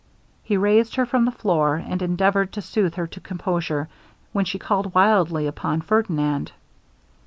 [0.41, 3.87] He raised her from the floor, and endeavoured to soothe her to composure,
[4.33, 6.51] when she called wildly upon Ferdinand.